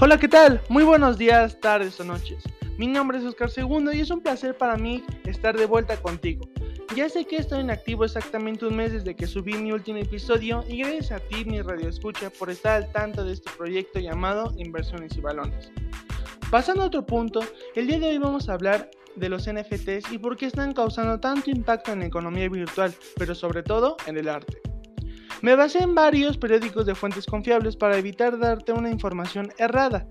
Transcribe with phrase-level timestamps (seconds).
[0.00, 0.60] Hola, ¿qué tal?
[0.68, 2.44] Muy buenos días, tardes o noches.
[2.78, 6.48] Mi nombre es Oscar Segundo y es un placer para mí estar de vuelta contigo.
[6.94, 10.78] Ya sé que estoy inactivo exactamente un mes desde que subí mi último episodio y
[10.78, 15.16] gracias a ti, mi radio escucha, por estar al tanto de este proyecto llamado Inversiones
[15.16, 15.72] y Balones.
[16.48, 17.40] Pasando a otro punto,
[17.74, 21.18] el día de hoy vamos a hablar de los NFTs y por qué están causando
[21.18, 24.67] tanto impacto en la economía virtual, pero sobre todo en el arte.
[25.40, 30.06] Me basé en varios periódicos de fuentes confiables para evitar darte una información errada.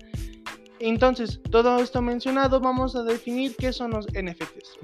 [0.80, 4.78] Entonces, todo esto mencionado, vamos a definir qué son los NFTs.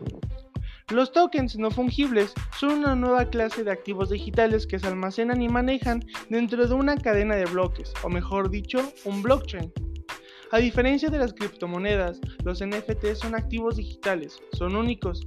[0.91, 5.49] Los tokens no fungibles son una nueva clase de activos digitales que se almacenan y
[5.49, 9.73] manejan dentro de una cadena de bloques, o mejor dicho, un blockchain.
[10.55, 15.27] A diferencia de las criptomonedas, los NFT son activos digitales, son únicos,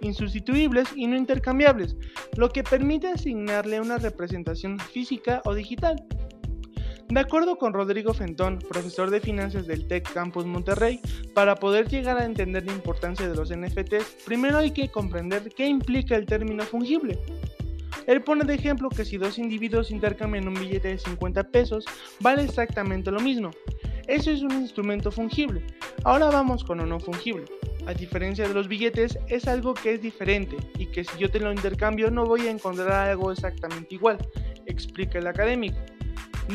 [0.00, 1.94] insustituibles y no intercambiables,
[2.38, 6.02] lo que permite asignarle una representación física o digital.
[7.06, 11.02] De acuerdo con Rodrigo Fentón, profesor de finanzas del Tech Campus Monterrey,
[11.34, 15.66] para poder llegar a entender la importancia de los NFTs, primero hay que comprender qué
[15.66, 17.18] implica el término fungible.
[18.06, 21.84] Él pone de ejemplo que si dos individuos intercambian un billete de 50 pesos,
[22.20, 23.50] vale exactamente lo mismo,
[24.08, 25.62] eso es un instrumento fungible.
[26.04, 27.44] Ahora vamos con uno fungible.
[27.86, 31.40] A diferencia de los billetes, es algo que es diferente y que si yo te
[31.40, 34.18] lo intercambio no voy a encontrar algo exactamente igual,
[34.66, 35.78] explica el académico.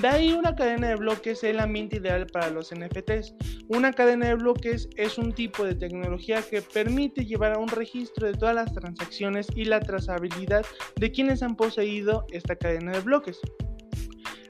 [0.01, 3.33] De ahí una cadena de bloques es el ambiente ideal para los NFTs.
[3.69, 8.27] Una cadena de bloques es un tipo de tecnología que permite llevar a un registro
[8.27, 10.65] de todas las transacciones y la trazabilidad
[10.97, 13.39] de quienes han poseído esta cadena de bloques.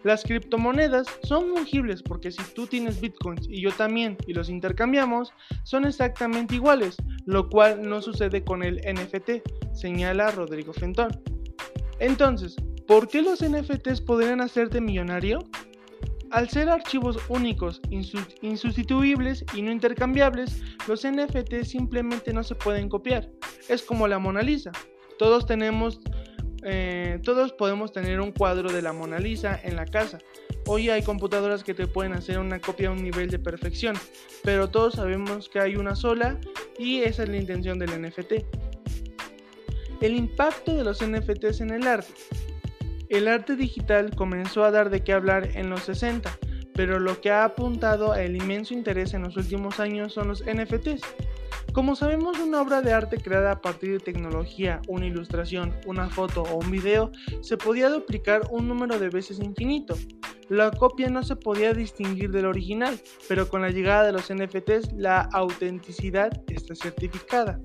[0.03, 5.33] Las criptomonedas son fungibles porque si tú tienes bitcoins y yo también y los intercambiamos,
[5.63, 6.95] son exactamente iguales,
[7.25, 11.09] lo cual no sucede con el NFT, señala Rodrigo Fentón.
[11.99, 12.55] Entonces,
[12.87, 15.39] ¿por qué los NFTs podrían hacerte millonario?
[16.29, 17.81] Al ser archivos únicos,
[18.41, 23.29] insustituibles y no intercambiables, los NFTs simplemente no se pueden copiar.
[23.69, 24.71] Es como la Mona Lisa.
[25.17, 25.99] Todos tenemos
[26.63, 30.19] eh, todos podemos tener un cuadro de la Mona Lisa en la casa.
[30.65, 33.95] Hoy hay computadoras que te pueden hacer una copia a un nivel de perfección,
[34.43, 36.37] pero todos sabemos que hay una sola
[36.77, 38.43] y esa es la intención del NFT.
[40.01, 42.13] El impacto de los NFTs en el arte.
[43.09, 46.37] El arte digital comenzó a dar de qué hablar en los 60,
[46.77, 51.01] pero lo que ha apuntado el inmenso interés en los últimos años son los NFTs.
[51.73, 56.43] Como sabemos, una obra de arte creada a partir de tecnología, una ilustración, una foto
[56.43, 57.11] o un video,
[57.41, 59.95] se podía duplicar un número de veces infinito.
[60.49, 64.93] La copia no se podía distinguir del original, pero con la llegada de los NFTs
[64.93, 67.59] la autenticidad está certificada.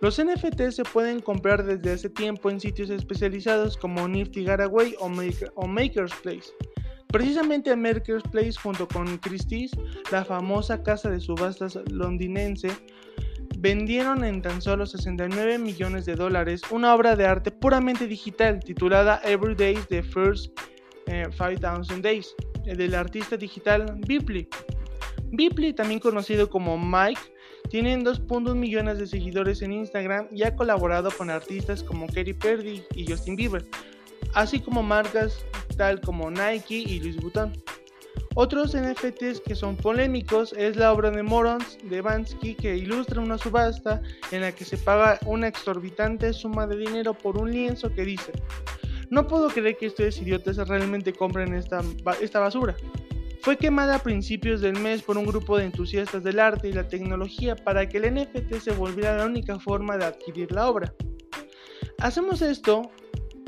[0.00, 5.06] Los NFTs se pueden comprar desde hace tiempo en sitios especializados como Nifty Garaway o,
[5.06, 6.52] o Maker's Place.
[7.08, 9.72] Precisamente a Maker's Place junto con Christie's,
[10.12, 12.68] la famosa casa de subastas londinense,
[13.58, 19.20] vendieron en tan solo 69 millones de dólares una obra de arte puramente digital titulada
[19.24, 20.52] Every Day the First
[21.06, 24.46] 5000 eh, Days del artista digital Bipley.
[25.30, 27.20] Bipley, también conocido como Mike,
[27.70, 32.84] tiene 2.1 millones de seguidores en Instagram y ha colaborado con artistas como Katy Perry
[32.94, 33.64] y Justin Bieber,
[34.34, 35.44] así como marcas
[35.78, 37.52] tal como Nike y Louis Vuitton.
[38.34, 43.38] Otros NFTs que son polémicos es la obra de Morons de Bansky que ilustra una
[43.38, 48.04] subasta en la que se paga una exorbitante suma de dinero por un lienzo que
[48.04, 48.32] dice
[49.10, 51.82] No puedo creer que ustedes idiotas realmente compren esta,
[52.20, 52.76] esta basura.
[53.40, 56.88] Fue quemada a principios del mes por un grupo de entusiastas del arte y la
[56.88, 60.92] tecnología para que el NFT se volviera la única forma de adquirir la obra.
[61.98, 62.90] Hacemos esto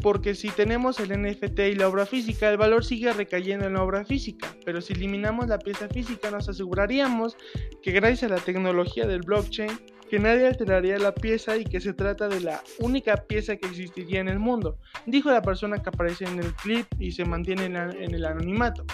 [0.00, 3.82] porque si tenemos el NFT y la obra física, el valor sigue recayendo en la
[3.82, 7.36] obra física, pero si eliminamos la pieza física nos aseguraríamos
[7.82, 9.70] que gracias a la tecnología del blockchain,
[10.10, 14.20] que nadie alteraría la pieza y que se trata de la única pieza que existiría
[14.20, 17.76] en el mundo, dijo la persona que aparece en el clip y se mantiene en,
[17.76, 18.84] el anonimato.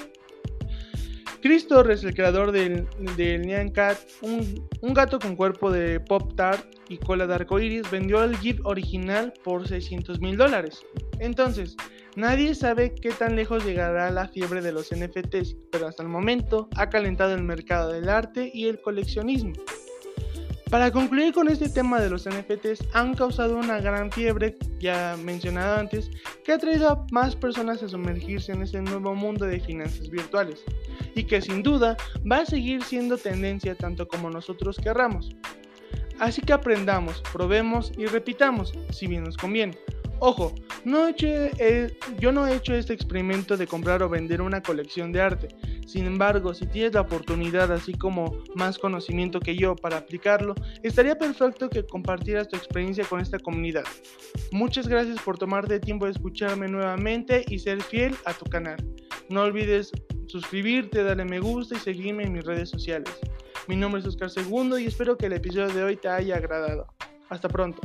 [1.46, 6.34] Chris Torres, el creador del, del Nyan Cat, un, un, gato con cuerpo de Pop
[6.34, 10.84] Tart y cola de arcoiris, vendió el GIF original por 600 mil dólares.
[11.20, 11.76] Entonces,
[12.16, 16.68] nadie sabe qué tan lejos llegará la fiebre de los NFTs, pero hasta el momento
[16.74, 19.52] ha calentado el mercado del arte y el coleccionismo.
[20.70, 25.76] Para concluir con este tema de los NFTs, han causado una gran fiebre, ya mencionado
[25.76, 26.10] antes,
[26.44, 30.64] que ha traído a más personas a sumergirse en este nuevo mundo de finanzas virtuales,
[31.14, 31.96] y que sin duda
[32.30, 35.36] va a seguir siendo tendencia tanto como nosotros querramos.
[36.18, 39.78] Así que aprendamos, probemos y repitamos, si bien nos conviene.
[40.18, 40.52] Ojo,
[40.86, 45.20] no eh, yo no he hecho este experimento de comprar o vender una colección de
[45.20, 45.48] arte.
[45.84, 50.54] Sin embargo, si tienes la oportunidad, así como más conocimiento que yo para aplicarlo,
[50.84, 53.82] estaría perfecto que compartieras tu experiencia con esta comunidad.
[54.52, 58.76] Muchas gracias por tomarte tiempo de escucharme nuevamente y ser fiel a tu canal.
[59.28, 59.90] No olvides
[60.28, 63.10] suscribirte, darle me gusta y seguirme en mis redes sociales.
[63.66, 66.86] Mi nombre es Oscar Segundo y espero que el episodio de hoy te haya agradado.
[67.28, 67.80] Hasta pronto.